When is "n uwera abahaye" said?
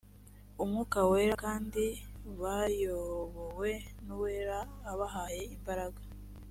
4.05-5.43